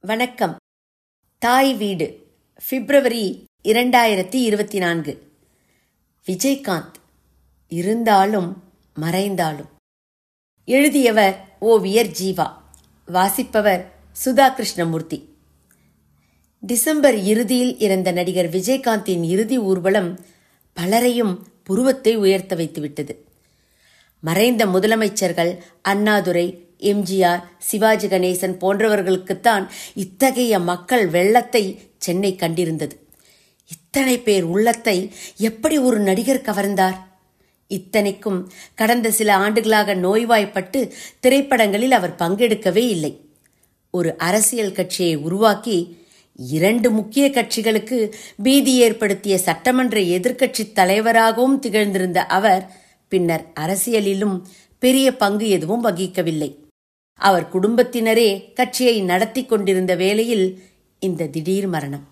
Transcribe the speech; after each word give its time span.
வணக்கம். 0.00 0.56
தாய் 1.38 1.74
வீடு 1.74 2.26
பிப்ரவரி 2.68 3.44
இரண்டாயிரத்தி 3.64 4.34
இருபத்தி 4.34 4.78
நான்கு 4.78 5.32
விஜயகாந்த் 6.26 6.92
இருந்தாலும் 7.68 8.62
மறைந்தாலும். 8.94 9.68
எழுதியவர் 10.64 11.56
ஓவியர் 11.58 12.06
ஜீவா 12.06 12.52
வாசிப்பவர் 13.06 13.92
சுதா 14.24 14.54
கிருஷ்ணமூர்த்தி 14.54 15.28
டிசம்பர் 16.60 17.14
இறுதியில் 17.14 17.78
இறந்த 17.78 18.12
நடிகர் 18.12 18.48
விஜயகாந்தின் 18.48 19.24
இறுதி 19.24 19.58
ஊர்வலம் 19.58 20.18
பலரையும் 20.72 21.46
புருவத்தை 21.62 22.16
உயர்த்த 22.16 22.56
வைத்துவிட்டது. 22.56 23.16
மறைந்த 24.20 24.66
முதலமைச்சர்கள் 24.66 25.58
அண்ணாதுரை 25.82 26.67
எம்ஜிஆர் 26.80 27.42
சிவாஜி 27.58 28.08
கணேசன் 28.08 28.56
போன்றவர்களுக்குத்தான் 28.60 29.68
இத்தகைய 29.94 30.58
மக்கள் 30.58 31.08
வெள்ளத்தை 31.08 31.80
சென்னை 31.98 32.36
கண்டிருந்தது. 32.40 32.96
இத்தனை 33.70 34.18
பேர் 34.18 34.44
உள்ளத்தை 34.44 35.10
எப்படி 35.36 35.78
ஒரு 35.78 35.98
நடிகர் 35.98 36.46
கவர்ந்தார்? 36.46 37.06
இத்தனைக்கும் 37.66 38.52
கடந்த 38.74 39.10
சில 39.10 39.36
ஆண்டுகளாக 39.36 39.94
நோய்வாய்ப்பட்டு 39.94 40.92
திரைப்படங்களில் 41.20 41.92
அவர் 41.92 42.18
பங்கெடுக்கவே 42.18 42.84
இல்லை. 42.88 43.20
ஒரு 43.90 44.16
அரசியல் 44.16 44.72
கட்சியை 44.72 45.16
உருவாக்கி 45.16 45.96
இரண்டு 46.38 46.90
முக்கிய 46.90 47.30
கட்சிகளுக்கு 47.30 48.12
பீதி 48.42 48.76
ஏற்படுத்திய 48.76 49.38
சட்டமன்ற 49.38 50.00
எதிர்க்கட்சி 50.00 50.72
தலைவராகவும் 50.72 51.60
திகழ்ந்திருந்த 51.60 52.26
அவர் 52.26 52.72
பின்னர் 53.08 53.44
அரசியலிலும் 53.54 54.42
பெரிய 54.78 55.16
பங்கு 55.16 55.48
எதுவும் 55.48 55.84
வகிக்கவில்லை. 55.84 56.67
அவர் 57.18 57.48
குடும்பத்தினரே 57.48 58.52
கட்சியை 58.52 59.00
நடத்தி 59.00 59.44
கொண்டிருந்த 59.44 59.94
வேளையில் 59.94 60.62
இந்த 60.98 61.26
திடீர் 61.26 61.66
மரணம். 61.66 62.08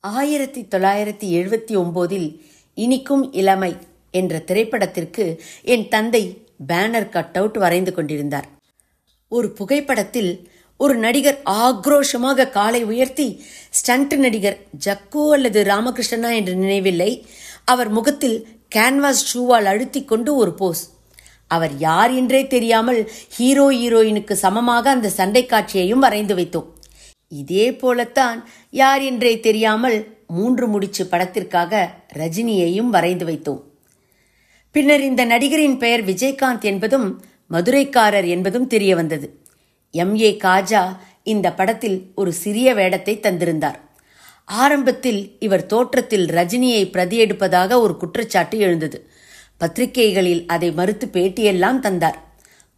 ஆயிரத்தி 0.00 0.66
தொள்ளாயிரத்தி 0.70 1.26
எழுபத்தி 1.40 1.76
ஒன்பதில் 1.76 2.40
இனிக்கும் 2.74 3.32
இளமை 3.32 3.76
என்ற 4.10 4.38
திரைப்படத்திற்கு 4.38 5.40
என் 5.62 5.88
தந்தை 5.88 6.42
பேனர் 6.68 7.08
கட் 7.08 7.36
அவுட் 7.36 7.56
வரைந்து 7.56 7.94
கொண்டிருந்தார். 7.94 8.48
ஒரு 9.28 9.50
புகைப்படத்தில் 9.50 10.48
ஒரு 10.76 10.94
நடிகர் 10.94 11.40
ஆக்ரோஷமாக 11.44 12.50
காலை 12.50 12.84
உயர்த்தி 12.84 13.44
ஸ்டண்ட் 13.70 14.14
நடிகர் 14.14 14.58
ஜக்கு 14.86 15.30
அல்லது 15.32 15.64
ராமகிருஷ்ணனா 15.64 16.34
என்று 16.34 16.54
நினைவில்லை. 16.54 17.26
அவர் 17.64 17.88
முகத்தில் 17.88 18.46
கேன்வாஸ் 18.74 19.24
ஷூவால் 19.34 19.68
அழுத்திக் 19.72 20.08
கொண்டு 20.08 20.34
ஒரு 20.34 20.54
போஸ் 20.54 20.93
அவர் 21.54 21.74
யார் 21.78 22.12
என்றே 22.14 22.40
தெரியாமல் 22.46 23.00
ஹீரோ 23.36 23.66
ஹீரோயினுக்கு 23.72 24.34
சமமாக 24.44 24.90
அந்த 24.90 25.08
சண்டை 25.10 25.42
காட்சியையும் 25.46 26.04
வரைந்து 26.06 26.34
வைத்தோம். 26.34 26.68
இதே 27.32 27.66
போலத்தான் 27.74 28.38
யார் 28.72 29.02
என்றே 29.02 29.32
தெரியாமல் 29.40 29.96
மூன்று 30.28 30.66
முடிச்சு 30.68 31.02
படத்திற்காக 31.06 31.72
ரஜினியையும் 32.14 32.90
வரைந்து 32.96 33.24
வைத்தோம். 33.26 33.62
பின்னர் 34.74 35.02
இந்த 35.02 35.22
நடிகரின் 35.24 35.78
பெயர் 35.78 36.04
விஜயகாந்த் 36.04 36.64
என்பதும் 36.64 37.08
மதுரைக்காரர் 37.50 38.28
என்பதும் 38.28 38.66
தெரிய 38.66 38.92
வந்தது 38.96 39.26
எம். 39.94 40.14
ஏ. 40.20 40.30
காஜா 40.44 40.82
இந்த 41.24 41.48
படத்தில் 41.52 41.98
ஒரு 42.14 42.30
சிறிய 42.32 42.68
வேடத்தை 42.74 43.14
தந்திருந்தார். 43.16 43.78
ஆரம்பத்தில் 44.48 45.20
இவர் 45.40 45.66
தோற்றத்தில் 45.66 46.26
ரஜினியை 46.30 46.82
பிரதியெடுப்பதாக 46.86 47.78
ஒரு 47.80 47.94
குற்றச்சாட்டு 47.96 48.56
எழுந்தது. 48.58 48.98
பத்திரிகைகளில் 49.64 50.44
அதை 50.46 50.72
மறுத்து 50.72 51.06
பேட்டியெல்லாம் 51.12 51.78
தந்தார். 51.78 52.18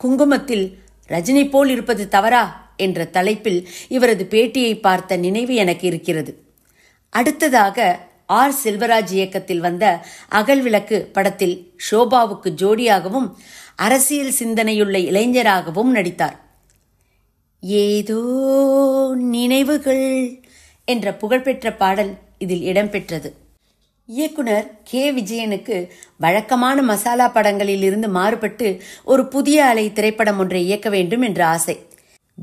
குங்குமத்தில் 0.04 0.64
ரஜினி 1.08 1.44
போல் 1.50 1.70
இருப்பது 1.70 2.08
தவறா? 2.08 2.44
என்ற 2.76 3.04
தலைப்பில் 3.04 3.60
இவரது 3.88 4.24
பேட்டியை 4.30 4.80
பார்த்த 4.80 5.16
நினைவு 5.16 5.54
எனக்கு 5.54 5.86
இருக்கிறது. 5.86 6.32
அடுத்ததாக 7.10 7.76
ஆர். 8.26 8.52
செல்வராஜ் 8.64 9.12
இயக்கத்தில் 9.12 9.60
வந்த 9.60 9.84
அகல்விளக்கு 10.30 10.98
படத்தில் 11.12 11.54
ஷோபாவுக்கு 11.90 12.50
ஜோடியாகவும் 12.62 13.28
அரசியல் 13.76 14.34
சிந்தனையுள்ள 14.38 14.96
இளைஞராகவும் 15.04 15.90
நடித்தார். 15.90 16.36
ஏதோ 17.60 18.20
நினைவுகள் 19.16 20.06
என்ற 20.84 21.14
புகழ்பெற்ற 21.14 21.72
பாடல் 21.72 22.12
இதில் 22.38 22.64
இடம்பெற்றது. 22.72 23.30
இயக்குனர் 24.08 24.66
கே. 24.84 25.12
விஜயனுக்கு 25.12 25.76
வழக்கமான 26.16 26.82
மசாலா 26.82 27.28
படங்களில் 27.28 27.82
இருந்து 27.82 28.08
மாறுபட்டு 28.08 28.68
ஒரு 29.04 29.28
புதிய 29.28 29.64
அலை 29.64 29.92
திரைப்படம் 29.92 30.38
ஒன்றை 30.38 30.64
இயக்க 30.64 30.88
வேண்டும் 30.88 31.22
என்ற 31.22 31.46
ஆசை. 31.46 31.76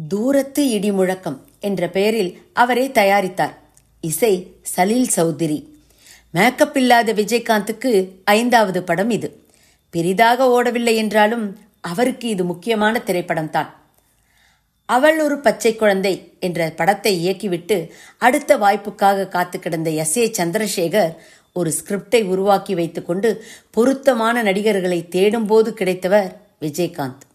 தூரத்து 0.07 0.69
இடி 0.69 0.91
முழக்கம் 0.91 1.37
என்ற 1.59 1.87
பெயரில் 1.89 2.31
அவரே 2.53 2.85
தயாரித்தார். 2.87 3.53
இசை 4.01 4.33
சலீல் 4.75 5.13
சௌத்ரி. 5.15 5.59
மேக்கப் 6.31 6.77
இல்லாத 6.77 7.13
விஜயகாந்துக்கு 7.13 7.91
ஐந்தாவது 8.23 8.83
படம் 8.83 9.09
இது. 9.09 9.29
பெரிதாக 9.93 10.47
ஓடவில்லை 10.55 10.95
என்றாலும் 10.95 11.45
அவருக்கு 11.81 12.27
இது 12.29 12.43
முக்கியமான 12.43 12.99
திரைப்படம் 12.99 13.49
தான் 13.49 13.71
அவள் 14.89 15.19
ஒரு 15.19 15.35
பச்சை 15.37 15.75
குழந்தை 15.75 16.13
என்ற 16.39 16.73
படத்தை 16.75 17.11
இயக்கிவிட்டு 17.27 17.77
அடுத்த 18.17 18.57
வாய்ப்புக்காக 18.57 19.27
காத்து 19.27 19.59
கிடந்த 19.59 19.89
எஸ் 20.03 20.17
ஏ 20.17 20.25
சந்திரசேகர் 20.37 21.13
ஒரு 21.55 21.73
ஸ்கிரிப்டை 21.79 22.23
உருவாக்கி 22.23 22.75
வைத்துக்கொண்டு 22.75 23.45
பொருத்தமான 23.71 24.43
நடிகர்களை 24.43 25.07
தேடும்போது 25.09 25.69
கிடைத்தவர் 25.79 26.35
விஜயகாந்த். 26.61 27.25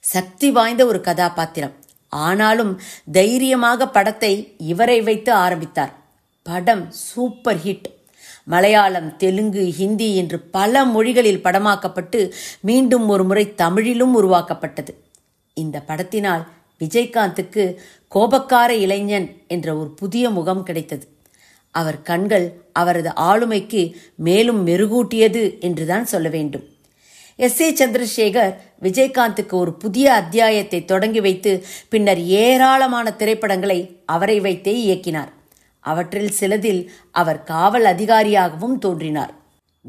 சக்தி 0.00 0.50
வாய்ந்த 0.50 0.86
ஒரு 0.86 1.00
கதாபாத்திரம். 1.00 1.72
ஆனாலும் 2.08 2.80
தைரியமாக 3.12 3.88
படத்தை 3.88 4.54
இவரை 4.58 5.00
வைத்து 5.00 5.32
ஆரம்பித்தார். 5.32 5.94
படம் 6.42 6.90
சூப்பர் 6.90 7.56
ஹிட் 7.56 7.88
மலையாளம் 8.44 9.16
தெலுங்கு 9.16 9.72
ஹிந்தி 9.72 10.16
என்று 10.16 10.40
பல 10.40 10.84
மொழிகளில் 10.84 11.42
படமாக்கப்பட்டு 11.42 12.32
மீண்டும் 12.60 13.08
ஒரு 13.08 13.24
முறை 13.24 13.54
தமிழிலும் 13.54 14.14
உருவாக்கப்பட்டது. 14.14 15.04
இந்த 15.54 15.82
படத்தினால் 15.88 16.46
விஜயகாந்துக்கு 16.80 17.74
கோபக்கார 18.14 18.68
இளைஞன் 18.68 19.42
என்ற 19.48 19.76
ஒரு 19.76 19.90
புதிய 19.90 20.30
முகம் 20.30 20.62
கிடைத்தது. 20.62 21.12
அவர் 21.74 22.02
கண்கள் 22.02 22.46
அவரது 22.72 23.12
ஆளுமைக்கு 23.16 23.92
மேலும் 24.14 24.66
மெருகூட்டியது 24.66 25.60
என்றுதான் 25.60 26.06
சொல்ல 26.06 26.28
வேண்டும். 26.28 26.64
எஸ். 27.36 27.60
ஏ. 27.60 27.72
சந்திரசேகர் 27.72 28.54
விஜயகாந்துக்கு 28.82 29.52
ஒரு 29.52 29.72
புதிய 29.74 30.12
அத்தியாயத்தை 30.12 30.84
தொடங்கி 30.84 31.20
வைத்து 31.20 31.64
பின்னர் 31.88 32.20
ஏராளமான 32.20 33.10
திரைப்படங்களை 33.10 34.02
அவரை 34.06 34.40
வைத்தே 34.40 34.74
இயக்கினார். 34.84 35.32
அவற்றில் 35.80 36.30
சிலதில் 36.30 36.92
அவர் 37.10 37.44
காவல் 37.44 37.84
அதிகாரியாகவும் 37.84 38.78
தோன்றினார். 38.78 39.34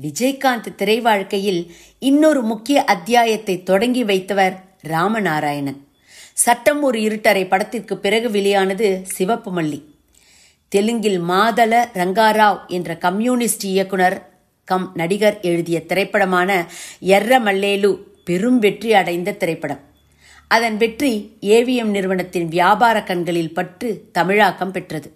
விஜயகாந்த் 0.01 0.75
திரை 0.75 1.01
வாழ்க்கையில் 1.01 1.75
இன்னொரு 1.99 2.41
முக்கிய 2.41 2.83
அத்தியாயத்தை 2.83 3.63
தொடங்கி 3.63 4.03
வைத்தவர் 4.03 4.55
ராமநாராயணன். 4.87 5.81
சட்டம் 6.33 6.81
ஒரு 6.83 6.99
இருட்டரை 6.99 7.47
படத்திற்கு 7.47 7.97
பிறகு 7.97 8.31
வெளியானது 8.31 9.01
சிவப்பு 9.03 9.61
மல்லி. 9.61 9.81
தெலுங்கில் 10.75 11.19
மாதள 11.31 11.73
ரங்காராவ் 11.99 12.61
என்ற 12.75 12.97
கம்யூனிஸ்ட் 13.05 13.65
இயக்குனர் 13.73 14.15
கம். 14.63 14.87
நடிகர் 14.99 15.37
எழுதிய 15.49 15.77
திரைப்படமான 15.89 16.49
எர்ர 17.15 17.33
மல்லேலு 17.47 17.91
பெரும் 18.27 18.57
வெற்றி 18.63 18.89
அடைந்த 18.93 19.35
திரைப்படம். 19.41 19.81
அதன் 20.47 20.77
வெற்றி 20.77 21.11
ஏவிஎம் 21.41 21.91
நிறுவனத்தின் 21.95 22.47
வியாபார 22.47 23.03
கண்களில் 23.03 23.53
பட்டு 23.53 23.87
தமிழாக்கம் 24.11 24.71
பெற்றது. 24.71 25.09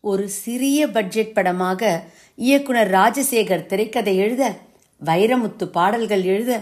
ஒரு 0.00 0.28
சிறிய 0.28 0.86
பட்ஜெட் 0.86 1.34
படமாக 1.34 1.90
இயக்குனர் 2.36 2.90
ராஜசேகர் 2.90 3.66
திரைக்கதை 3.66 4.14
எழுத 4.16 4.44
வைரமுத்து 5.04 5.66
பாடல்கள் 5.76 6.24
எழுத 6.34 6.52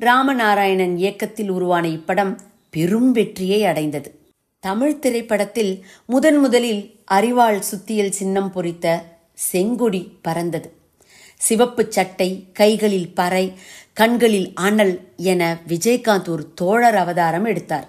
ராமநாராயணன் 0.00 0.96
இயக்கத்தில் 0.96 1.50
உருவான 1.50 1.86
இப்படம் 1.98 2.32
பெரும் 2.70 3.12
வெற்றியை 3.12 3.60
அடைந்தது. 3.64 4.10
தமிழ் 4.60 4.98
திரைப்படத்தில் 4.98 5.86
முதன் 6.06 6.36
முதலில் 6.36 7.00
அறிவாள் 7.10 7.60
சுத்தியல் 7.60 8.10
சின்னம் 8.10 8.50
பொறித்த 8.52 9.04
செங்கொடி 9.52 10.00
பறந்தது. 10.22 10.68
சிவப்பு 11.36 11.86
சட்டை 11.88 12.46
கைகளில் 12.52 13.14
பறை 13.14 13.52
கண்களில் 13.92 14.52
அனல் 14.54 15.00
என 15.16 15.58
விஜயகாந்த் 15.68 16.28
ஒரு 16.28 16.44
தோழர் 16.54 16.96
அவதாரம் 16.96 17.44
எடுத்தார். 17.44 17.88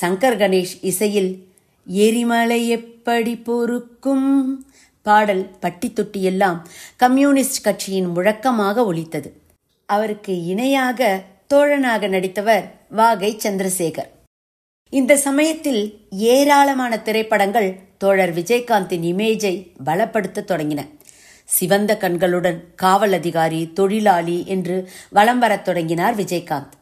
சங்கர் 0.00 0.36
கணேஷ் 0.42 0.74
இசையில் 0.80 1.48
எரிமலை 1.86 2.68
எப்படி 2.68 3.36
பொறுக்கும் 3.36 4.28
பாடல் 5.02 5.44
பட்டி 5.60 5.92
தொட்டி 5.92 6.22
எல்லாம் 6.22 6.68
கம்யூனிஸ்ட் 6.96 7.62
கட்சியின் 7.62 8.06
முழக்கமாக 8.06 8.84
ஒலித்தது. 8.84 9.40
அவருக்கு 9.86 10.44
இணையாக 10.44 11.22
தோழனாக 11.54 12.08
நடித்தவர் 12.08 12.72
வாகை 12.90 13.40
சந்திரசேகர். 13.42 14.14
இந்த 14.90 15.16
சமயத்தில் 15.16 16.06
ஏராளமான 16.10 16.98
திரைப்படங்கள் 16.98 17.78
தோழர் 17.98 18.34
விஜயகாந்தின் 18.34 19.04
இமேஜை 19.12 19.70
பலப்படுத்த 19.86 20.44
தொடங்கின. 20.44 20.88
சிவந்த 21.44 21.96
கண்களுடன் 21.96 22.64
காவல் 22.76 23.12
அதிகாரி 23.12 23.72
தொழிலாளி 23.72 24.44
என்று 24.46 24.90
வலம் 25.10 25.38
வரத் 25.38 25.64
தொடங்கினார் 25.64 26.16
விஜயகாந்த். 26.16 26.76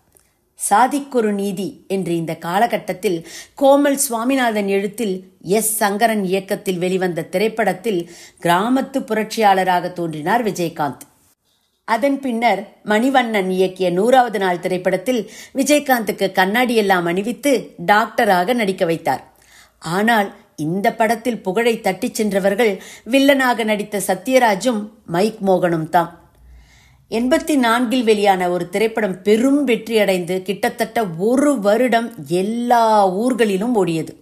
சாதிக்கொரு 0.71 1.33
நீதி 1.33 1.85
என்று 1.89 2.17
இந்த 2.17 2.35
காலகட்டத்தில் 2.35 3.27
கோமல் 3.61 3.95
சுவாமிநாதன் 3.95 4.69
எழுத்தில் 4.69 5.33
எஸ். 5.43 5.77
சங்கரன் 5.77 6.25
இயக்கத்தில் 6.25 6.79
வெளிவந்த 6.79 7.23
திரைப்படத்தில் 7.23 8.11
கிராமத்து 8.43 9.01
புரட்சியாளராக 9.01 9.93
தோன்றினார் 9.93 10.53
விஜயகாந்த். 10.53 11.07
அதன் 11.89 12.17
பின்னர் 12.21 12.61
மணிவண்ணன் 12.91 13.49
இயக்கிய 13.57 13.89
நூறாவது 13.93 14.39
நாள் 14.39 14.61
திரைப்படத்தில் 14.65 15.21
விஜயகாந்துக்கு 15.59 16.27
கண்ணாடி 16.33 16.75
எல்லாம் 16.83 17.07
அணிவித்து 17.11 17.53
டாக்டராக 17.87 18.55
நடிக்க 18.55 18.85
வைத்தார். 18.85 19.23
ஆனால் 19.97 20.29
இந்த 20.67 20.87
படத்தில் 21.01 21.43
புகழை 21.47 21.75
தட்டிச் 21.81 22.19
சென்றவர்கள் 22.19 22.73
வில்லனாக 23.13 23.65
நடித்த 23.65 24.01
சத்யராஜும் 24.07 24.81
மைக் 25.15 25.41
மோகனும் 25.47 25.89
தான். 25.97 26.11
எண்பத்தி 27.11 27.55
நான்கில் 27.65 28.05
வெளியான 28.05 28.49
ஒரு 28.51 28.65
திரைப்படம் 28.75 29.17
பெரும் 29.23 29.63
வெற்றியடைந்து 29.65 30.37
கிட்டத்தட்ட 30.43 31.05
ஒரு 31.29 31.53
வருடம் 31.67 32.09
எல்லா 32.43 32.85
ஊர்களிலும் 33.25 33.75
ஓடியது. 33.81 34.15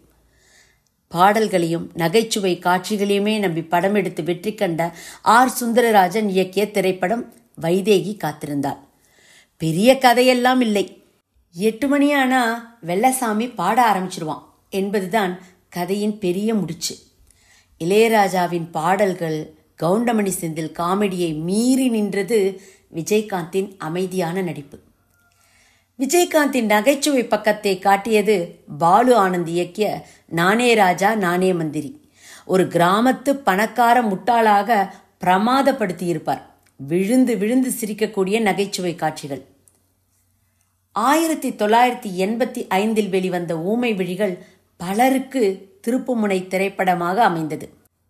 பாடல்களையும் 1.12 1.86
நகைச்சுவை 2.02 2.52
காட்சிகளையுமே 2.66 3.34
நம்பி 3.38 3.62
படம் 3.74 3.96
எடுத்து 4.00 4.22
வெற்றி 4.30 4.54
கண்ட 4.54 4.80
ஆர். 5.36 5.54
சுந்தரராஜன் 5.60 6.28
இயக்கிய 6.36 6.64
திரைப்படம் 6.76 7.24
வைதேகி 7.60 8.16
காத்திருந்தாள். 8.16 8.78
பெரிய 9.56 9.98
கதையெல்லாம் 9.98 10.60
இல்லை. 10.60 11.02
எட்டு 11.54 11.88
மணி 11.88 12.14
ஆனா 12.14 12.76
வெள்ளசாமி 12.86 13.54
பாட 13.54 13.92
ஆரம்பிச்சிருவான் 13.92 14.42
என்பதுதான் 14.70 15.38
கதையின் 15.68 16.18
பெரிய 16.18 16.54
முடிச்சு. 16.54 16.96
இளையராஜாவின் 17.84 18.70
பாடல்கள் 18.70 19.54
கவுண்டமணி 19.82 20.32
செந்தில் 20.40 20.72
காமெடியை 20.78 21.34
மீறி 21.34 21.88
நின்றது 21.88 22.60
விஜயகாந்தின் 22.94 23.74
அமைதியான 23.78 24.42
நடிப்பு. 24.42 24.78
விஜயகாந்தின் 25.98 26.64
நகைச்சுவை 26.64 27.24
பக்கத்தை 27.24 27.78
காட்டியது 27.78 28.60
பாலு 28.78 29.28
ஆனந்த் 29.28 29.48
இயக்கிய 29.48 30.00
நானே 30.26 30.74
ராஜா 30.74 31.14
நானே 31.14 31.52
மந்திரி. 31.52 32.10
ஒரு 32.44 32.66
கிராமத்து 32.66 33.30
பணக்கார 33.30 34.02
முட்டாளாக 34.02 34.88
பிரமாதப்படுத்தியிருப்பார். 35.20 36.50
விழுந்து 36.86 37.38
விழுந்து 37.38 37.70
சிரிக்கக்கூடிய 37.70 38.40
நகைச்சுவை 38.40 38.94
காட்சிகள். 38.94 39.42
ஆயிரத்தி 40.92 41.50
தொள்ளாயிரத்தி 41.50 42.10
எண்பத்தி 42.16 42.66
ஐந்தில் 42.68 43.08
வெளிவந்த 43.08 43.58
ஊமை 43.58 43.94
விழிகள் 43.94 44.38
பலருக்கு 44.76 45.70
திருப்புமுனை 45.86 46.46
திரைப்படமாக 46.46 47.24
அமைந்தது. 47.24 47.68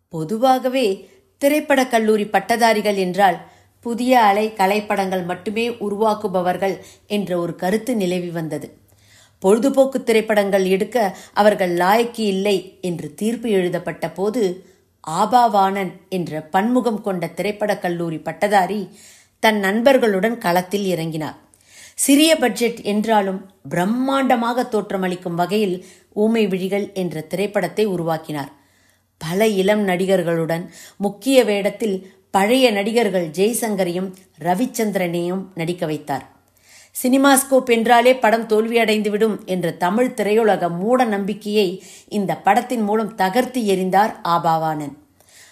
பொதுவாகவே 0.09 1.09
திரைப்படக் 1.45 1.91
கல்லூரி 1.91 2.25
பட்டதாரிகள் 2.25 2.97
என்றால் 2.97 3.39
புதிய 3.81 4.21
அலை 4.21 4.53
கலைப்படங்கள் 4.57 5.25
மட்டுமே 5.25 5.69
உருவாக்குபவர்கள் 5.69 6.77
என்ற 7.07 7.39
ஒரு 7.39 7.57
கருத்து 7.57 7.97
நிலவி 7.97 8.29
வந்தது. 8.29 8.81
பொழுதுபோக்கு 9.39 10.03
திரைப்படங்கள் 10.03 10.65
எடுக்க 10.65 11.17
அவர்கள் 11.33 11.77
லாய்க்கு 11.77 12.21
இல்லை 12.21 12.79
என்று 12.81 13.15
தீர்ப்பு 13.15 13.51
எழுதப்பட்ட 13.51 14.11
போது 14.11 14.71
ஆபாவானன் 15.11 15.93
என்ற 16.09 16.41
பன்முகம் 16.41 17.01
கொண்ட 17.01 17.27
திரைப்படக் 17.27 17.79
கல்லூரி 17.79 18.19
பட்டதாரி 18.19 18.97
தன் 19.39 19.59
நண்பர்களுடன் 19.59 20.39
களத்தில் 20.39 20.97
இறங்கினார். 20.97 21.35
சிறிய 21.95 22.37
பட்ஜெட் 22.37 22.81
என்றாலும் 22.81 23.51
பிரம்மாண்டமாக 23.71 24.69
தோற்றமளிக்கும் 24.69 25.35
வகையில் 25.35 25.85
ஊமை 26.13 26.47
விழிகள் 26.47 26.91
என்ற 26.93 27.21
திரைப்படத்தை 27.21 27.85
உருவாக்கினார். 27.85 28.53
பல 29.19 29.47
இளம் 29.47 29.85
நடிகர்களுடன் 29.85 30.71
முக்கிய 30.97 31.45
வேடத்தில் 31.45 32.13
பழைய 32.31 32.71
நடிகர்கள் 32.71 33.29
ஜெய்சங்கரையும் 33.29 34.13
ரவிச்சந்திரனையும் 34.41 35.47
நடிக்க 35.55 35.87
வைத்தார். 35.87 36.31
சினிமாஸ்கோப் 37.01 37.71
என்றாலே 37.71 38.17
படம் 38.17 38.47
தோல்வியடைந்துவிடும் 38.47 39.45
என்ற 39.45 39.73
தமிழ் 39.73 40.15
திரையுலக 40.17 40.69
மூட 40.77 41.05
நம்பிக்கையை 41.05 41.83
இந்த 42.09 42.37
படத்தின் 42.37 42.81
மூலம் 42.81 43.15
தகர்த்து 43.15 43.61
எறிந்தார் 43.61 44.13
ஆபாவானன். 44.25 44.93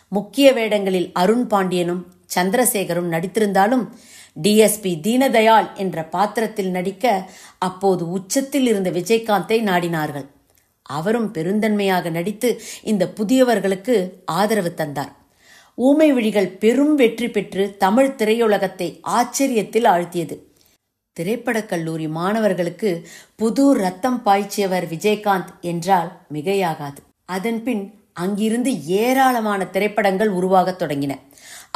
முக்கிய 0.09 0.53
வேடங்களில் 0.53 1.11
அருண் 1.13 1.47
பாண்டியனும் 1.47 2.03
சந்திரசேகரும் 2.35 3.09
நடித்திருந்தாலும் 3.15 3.85
டிஎஸ்பி 4.43 4.93
தீனதயாள் 5.07 5.69
என்ற 5.75 6.05
பாத்திரத்தில் 6.05 6.71
நடிக்க 6.71 7.31
அப்போது 7.59 8.11
உச்சத்தில் 8.11 8.67
இருந்த 8.67 8.91
விஜயகாந்தை 8.91 9.59
நாடினார்கள். 9.63 10.27
அவரும் 10.83 11.33
பெருந்தன்மையாக 11.33 12.11
நடித்து 12.11 12.61
இந்த 12.83 13.13
புதியவர்களுக்கு 13.17 13.97
ஆதரவு 14.25 14.75
தந்தார். 14.75 15.13
ஊமை 15.75 16.13
விழிகள் 16.13 16.49
பெரும் 16.49 16.95
வெற்றி 16.95 17.29
பெற்று 17.31 17.77
தமிழ் 17.79 18.15
திரையுலகத்தை 18.19 19.01
ஆச்சரியத்தில் 19.09 19.89
ஆழ்த்தியது. 19.95 20.37
திரைப்படக் 21.13 21.69
கல்லூரி 21.69 22.09
மாணவர்களுக்கு 22.09 23.09
புது 23.37 23.75
ரத்தம் 23.75 24.23
பாய்ச்சியவர் 24.25 24.87
விஜயகாந்த் 24.91 25.61
என்றால் 25.61 26.21
மிகையாகாது. 26.33 27.01
அதன்பின் 27.25 27.95
அங்கிருந்து 28.13 28.87
ஏராளமான 28.87 29.67
திரைப்படங்கள் 29.67 30.29
உருவாகத் 30.29 30.83
தொடங்கின. 30.83 31.19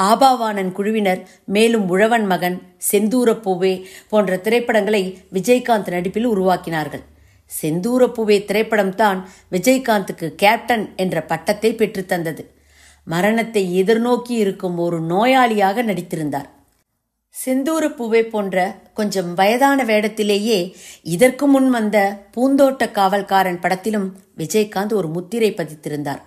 ஆபாவானன் 0.03 0.73
குழுவினர் 0.73 1.29
மேலும் 1.45 1.89
உழவன் 1.89 2.27
மகன் 2.27 2.63
செந்தூரப்பூவே 2.91 3.85
போன்ற 4.09 4.37
திரைப்படங்களை 4.37 5.19
விஜயகாந்த் 5.33 5.91
நடிப்பில் 5.91 6.29
உருவாக்கினார்கள். 6.29 7.05
செந்தூரப்பூவே 7.63 8.39
திரைப்படம்தான் 8.45 9.23
விஜயகாந்துக்கு 9.53 10.29
கேப்டன் 10.35 10.93
என்ற 10.97 11.23
பட்டத்தை 11.23 11.75
பெற்றுத்தந்தது 11.75 12.45
மரணத்தை 13.05 13.83
எதிர்நோக்கி 13.83 14.37
இருக்கும் 14.45 14.79
ஒரு 14.79 15.03
நோயாளியாக 15.03 15.83
நடித்திருந்தார். 15.83 16.51
செந்தூரப்பூவை 17.35 18.23
போன்ற 18.23 18.81
கொஞ்சம் 18.95 19.35
வயதான 19.35 19.85
வேடத்திலேயே 19.85 20.75
இதற்கு 21.03 21.47
முன் 21.47 21.71
வந்த 21.71 22.23
பூந்தோட்ட 22.37 22.91
காவல்காரன் 22.91 23.61
படத்திலும் 23.61 24.17
விஜயகாந்த் 24.37 24.93
ஒரு 24.93 25.09
முத்திரை 25.09 25.53
பதித்திருந்தார். 25.53 26.21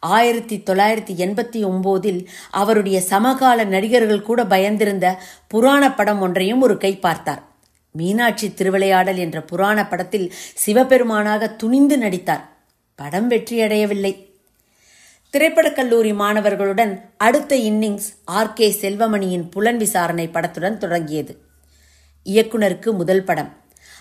ஆயிரத்தி 0.00 0.62
தொள்ளாயிரத்தி 0.66 1.14
எண்பத்தி 1.16 1.64
ஒம்போதில் 1.64 2.26
அவருடைய 2.50 3.00
சமகால 3.00 3.64
நடிகர்கள் 3.64 4.22
கூட 4.22 4.44
பயந்திருந்த 4.44 5.14
புராண 5.48 5.94
படம் 5.94 6.20
ஒன்றையும் 6.20 6.60
ஒரு 6.60 6.78
கை 6.78 6.96
பார்த்தார். 6.96 7.42
மீனாட்சி 7.90 8.54
திருவிளையாடல் 8.54 9.16
என்ற 9.16 9.42
புராண 9.42 9.86
படத்தில் 9.86 10.32
சிவபெருமானாக 10.54 11.56
துணிந்து 11.56 11.98
நடித்தார். 11.98 12.56
படம் 12.94 13.30
வெற்றியடையவில்லை. 13.30 14.27
திரைப்படக் 15.36 15.74
கல்லூரி 15.74 16.12
மாணவர்களுடன் 16.12 17.00
அடுத்த 17.16 17.56
இன்னிங்ஸ் 17.56 18.06
ஆர் 18.24 18.52
கே 18.52 18.76
செல்வமணியின் 18.80 19.50
புலன் 19.50 19.76
விசாரணை 19.76 20.28
படத்துடன் 20.28 20.78
தொடங்கியது. 20.78 21.38
இயக்குனருக்கு 22.24 22.92
முதல் 22.92 23.24
படம். 23.24 23.56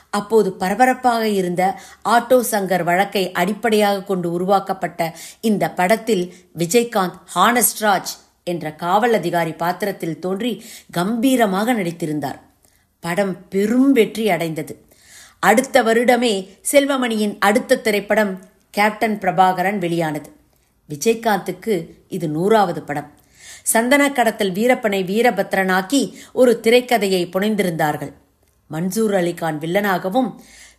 அப்போது 0.10 0.54
பரபரப்பாக 0.54 1.28
இருந்த 1.28 1.80
ஆட்டோ 2.10 2.44
சங்கர் 2.52 2.84
வழக்கை 2.84 3.32
அடிப்படையாக 3.32 4.04
கொண்டு 4.04 4.32
உருவாக்கப்பட்ட 4.32 5.16
இந்த 5.42 5.70
படத்தில் 5.72 6.34
விஜயகாந்த் 6.58 7.20
ஹானஸ்ட்ராஜ் 7.36 8.16
என்ற 8.44 8.72
காவல் 8.72 9.14
அதிகாரி 9.14 9.52
பாத்திரத்தில் 9.52 10.20
தோன்றி 10.20 10.64
கம்பீரமாக 10.92 11.74
நடித்திருந்தார். 11.74 12.40
படம் 13.00 13.48
பெரும் 13.50 13.92
வெற்றி 13.92 14.30
அடைந்தது. 14.30 14.86
அடுத்த 15.40 15.84
வருடமே 15.84 16.50
செல்வமணியின் 16.72 17.38
அடுத்த 17.40 17.78
திரைப்படம் 17.78 18.40
கேப்டன் 18.72 19.20
பிரபாகரன் 19.20 19.78
வெளியானது. 19.78 20.36
விஜயகாந்துக்கு 20.90 21.76
இது 22.08 22.28
நூறாவது 22.28 22.82
படம். 22.82 23.10
சந்தன 23.64 24.12
கடத்தல் 24.12 24.52
வீரப்பனை 24.52 25.02
வீரபத்ரனாக்கி 25.12 26.14
ஒரு 26.34 26.60
திரைக்கதையை 26.64 27.24
புனைந்திருந்தார்கள். 27.32 28.14
மன்சூர் 28.72 29.16
அலிகான் 29.22 29.58
வில்லனாகவும் 29.64 30.30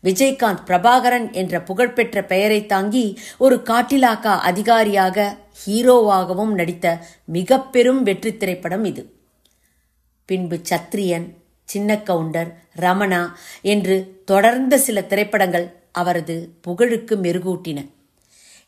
விஜயகாந்த் 0.04 0.64
பிரபாகரன் 0.66 1.32
என்ற 1.32 1.62
புகழ்பெற்ற 1.62 2.24
பெயரை 2.24 2.66
தாங்கி 2.66 3.18
ஒரு 3.38 3.56
காட்டிலாக்கா 3.56 4.34
அதிகாரியாக 4.50 5.36
ஹீரோவாகவும் 5.66 6.52
நடித்த 6.52 6.86
மிக 7.24 7.60
பெரும் 7.60 8.02
வெற்றி 8.02 8.36
திரைப்படம் 8.36 8.84
இது. 8.84 9.12
பின்பு 10.24 10.60
சத்ரியன் 10.70 11.26
சின்ன 11.64 11.98
கவுண்டர் 11.98 12.50
ரமணா 12.76 13.22
என்று 13.62 14.22
தொடர்ந்த 14.24 14.78
சில 14.78 15.02
திரைப்படங்கள் 15.02 15.66
அவரது 15.92 16.36
புகழுக்கு 16.60 17.16
மெருகூட்டின. 17.16 17.78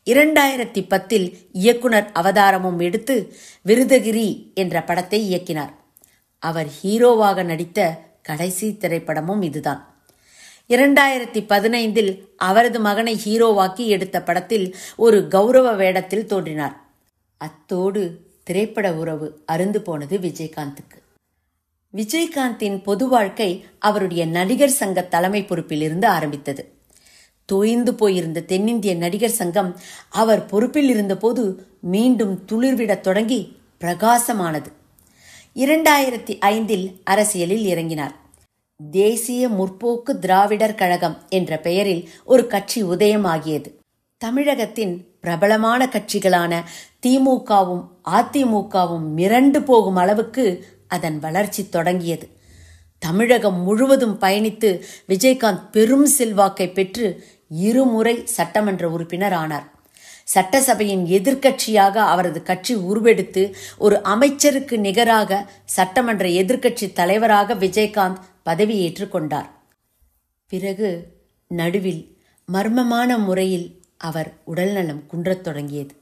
இரண்டாயிரத்தி 0.09 0.87
பத்தில் 0.87 1.37
இயக்குனர் 1.51 2.11
அவதாரமும் 2.13 2.79
எடுத்து 2.79 3.35
விருதகிரி 3.65 4.53
என்ற 4.53 4.83
படத்தை 4.83 5.33
இயக்கினார். 5.33 5.73
அவர் 6.39 6.67
ஹீரோவாக 6.83 7.43
நடித்த 7.43 7.99
கடைசி 8.21 8.77
திரைப்படமும் 8.79 9.43
இதுதான். 9.43 10.03
இரண்டாயிரத்தி 10.69 11.45
பதினைந்தில் 11.49 12.27
அவரது 12.37 12.79
மகனை 12.79 13.19
ஹீரோவாக்கி 13.25 13.87
எடுத்த 13.87 14.21
படத்தில் 14.21 14.75
ஒரு 14.95 15.27
கௌரவ 15.27 15.75
வேடத்தில் 15.75 16.25
தோன்றினார். 16.25 16.81
அத்தோடு 17.37 18.19
திரைப்பட 18.43 18.93
உறவு 18.93 19.43
அருந்து 19.51 19.77
போனது 19.77 20.17
விஜயகாந்துக்கு. 20.17 20.97
விஜயகாந்தின் 21.93 22.83
பொது 22.83 23.07
வாழ்க்கை 23.07 23.65
அவருடைய 23.79 24.25
நடிகர் 24.25 24.69
சங்க 24.69 25.01
தலைமை 25.01 25.43
பொறுப்பிலிருந்து 25.43 26.05
ஆரம்பித்தது. 26.05 26.80
தொய்ந்து 27.51 27.89
போயிருந்த 27.89 28.41
தென்னிந்திய 28.41 28.95
நடிகர் 28.95 29.29
சங்கம் 29.29 29.79
அவர் 30.09 30.45
பொறுப்பில் 30.45 30.89
இருந்தபோது 30.89 31.65
மீண்டும் 31.81 32.43
துளிர்விடத் 32.51 32.99
தொடங்கி 32.99 33.57
பிரகாசமானது. 33.81 34.71
இரண்டாயிரத்தி 35.55 36.39
ஐந்தில் 36.39 37.01
அரசியலில் 37.03 37.65
இறங்கினார். 37.65 38.15
தேசிய 38.91 39.49
முற்போக்கு 39.49 40.19
திராவிடர் 40.19 40.75
கழகம் 40.75 41.17
என்ற 41.29 41.57
பெயரில் 41.57 42.09
ஒரு 42.23 42.47
கட்சி 42.47 42.83
உதயமாகியது. 42.83 43.69
தமிழகத்தின் 44.17 45.07
பிரபலமான 45.21 45.89
கட்சிகளான 45.91 46.63
திமுகவும் 47.05 47.87
அதிமுகவும் 48.09 49.07
மிரண்டு 49.15 49.59
போகும் 49.59 49.95
அளவுக்கு 49.95 50.65
அதன் 50.87 51.19
வளர்ச்சி 51.19 51.69
தொடங்கியது. 51.69 52.27
தமிழகம் 52.99 53.61
முழுவதும் 53.61 54.17
பயணித்து 54.21 54.81
விஜயகாந்த் 55.09 55.69
பெரும் 55.71 56.05
செல்வாக்கை 56.05 56.71
பெற்று 56.71 57.23
இருமுறை 57.51 58.25
சட்டமன்ற 58.25 58.89
உறுப்பினர் 58.89 59.33
ஆனார். 59.33 59.71
சட்டசபையின் 60.23 61.05
எதிர்க்கட்சியாக 61.05 61.95
அவரது 61.95 62.43
கட்சி 62.43 62.75
உருவெடுத்து 62.75 63.55
ஒரு 63.77 64.03
அமைச்சருக்கு 64.03 64.79
நிகராக 64.79 65.51
சட்டமன்ற 65.65 66.25
எதிர்க்கட்சி 66.27 66.93
தலைவராக 66.93 67.53
விஜயகாந்த் 67.53 68.17
பதவியேற்றுக் 68.45 69.11
கொண்டார். 69.11 69.49
பிறகு 70.47 71.07
நடுவில் 71.47 72.17
மர்மமான 72.53 73.17
முறையில் 73.17 73.81
அவர் 73.97 74.33
உடல்நலம் 74.43 75.03
குன்றத் 75.07 75.41
தொடங்கியது. 75.41 75.95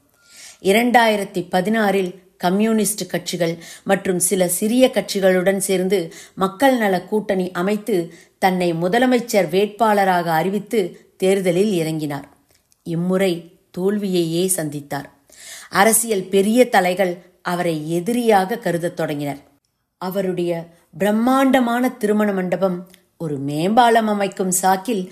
இரண்டாயிரத்தி 0.62 1.42
பதினாறில் 1.52 2.16
கம்யூனிஸ்ட் 2.38 3.10
கட்சிகள் 3.10 3.58
மற்றும் 3.84 4.20
சில 4.20 4.48
சிறிய 4.48 4.92
கட்சிகளுடன் 4.94 5.58
சேர்ந்து 5.58 6.14
மக்கள் 6.36 6.78
நல 6.78 7.02
கூட்டணி 7.02 7.52
அமைத்து 7.52 8.14
தன்னை 8.40 8.74
முதலமைச்சர் 8.74 9.50
வேட்பாளராக 9.50 10.24
அறிவித்து 10.24 11.09
தேர்தலில் 11.22 11.72
இறங்கினார். 11.82 12.28
இம்முறை 12.86 13.34
தோல்வியையே 13.78 14.44
சந்தித்தார். 14.58 15.08
அரசியல் 15.82 16.28
பெரிய 16.34 16.60
தலைகள் 16.76 17.14
அவரை 17.52 17.76
எதிரியாக 17.98 18.60
கருதத் 18.66 18.98
தொடங்கினர். 19.00 19.42
அவருடைய 20.02 20.52
பிரம்மாண்டமான 20.98 21.84
திருமண 22.02 22.30
மண்டபம் 22.32 22.78
ஒரு 23.24 23.36
மேம்பாலம் 23.50 24.10
அமைக்கும் 24.14 24.54
சாக்கில் 24.62 25.04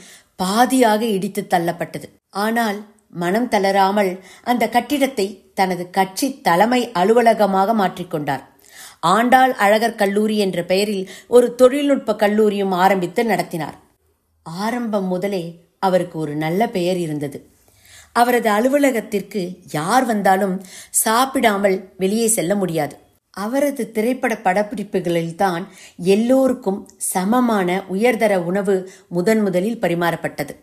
பாதியாக 0.44 1.02
இடித்து 1.16 1.42
தள்ளப்பட்டது. 1.54 2.08
ஆனால் 2.46 2.78
மனம் 3.24 3.50
தளராமல் 3.54 4.12
அந்த 4.52 4.64
கட்டிடத்தை 4.70 5.28
தனது 5.60 5.84
கட்சி 5.98 6.28
தலைமை 6.48 6.82
அலுவலகமாக 7.02 7.74
மாற்றிக்கொண்டார் 7.82 8.44
ஆண்டாள் 9.14 9.54
அழகர் 9.66 10.00
கல்லூரி 10.02 10.36
என்ற 10.46 10.60
பெயரில் 10.64 11.06
ஒரு 11.28 11.48
தொழில்நுட்ப 11.56 12.16
கல்லூரியும் 12.16 12.74
ஆரம்பித்து 12.84 13.22
நடத்தினார். 13.26 13.78
ஆரம்பம் 14.46 15.08
முதலே 15.14 15.44
அவருக்கு 15.80 16.20
ஒரு 16.20 16.36
நல்ல 16.36 16.70
பெயர் 16.70 16.98
இருந்தது. 16.98 17.50
அவரது 18.12 18.50
அலுவலகத்திற்கு 18.50 19.42
யார் 19.72 20.06
வந்தாலும் 20.06 20.62
சாப்பிடாமல் 20.90 21.94
வெளியே 21.98 22.28
செல்ல 22.28 22.56
முடியாது. 22.56 22.96
அவரது 23.32 23.92
திரைப்பட 23.92 24.40
படப்பிடிப்புகளில்தான் 24.44 25.64
எல்லோருக்கும் 25.98 26.88
சமமான 26.98 27.84
உயர்தர 27.88 28.44
உணவு 28.44 28.90
முதன் 29.08 29.42
முதலில் 29.42 29.80
பரிமாறப்பட்டது. 29.80 30.54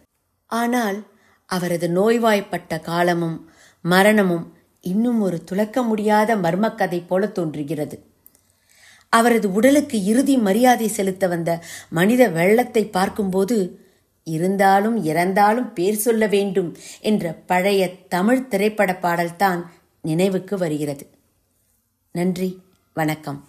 ஆனால் 0.47 1.07
அவரது 1.47 1.89
நோய்வாய்ப்பட்ட 1.89 2.81
காலமும் 2.81 3.51
மரணமும் 3.83 4.57
இன்னும் 4.81 5.21
ஒரு 5.21 5.45
துளக்க 5.45 5.83
முடியாத 5.83 6.37
மர்மக்கதை 6.37 7.07
போல 7.07 7.27
தோன்றுகிறது. 7.27 7.97
அவரது 9.09 9.53
உடலுக்கு 9.53 10.05
இறுதி 10.05 10.37
மரியாதை 10.37 10.89
செலுத்த 10.89 11.27
வந்த 11.27 11.51
மனித 11.91 12.29
வெள்ளத்தை 12.29 12.87
பார்க்கும்போது 12.87 13.57
இருந்தாலும் 14.25 15.05
இறந்தாலும் 15.05 15.73
பேர் 15.73 15.97
சொல்ல 15.97 16.27
வேண்டும் 16.27 16.77
என்ற 17.01 17.33
பழைய 17.47 17.97
தமிழ் 18.09 18.47
திரைப்பட 18.47 18.97
பாடல்தான் 18.97 19.73
நினைவுக்கு 20.03 20.59
வருகிறது. 20.59 21.11
நன்றி 22.13 22.61
வணக்கம். 22.95 23.49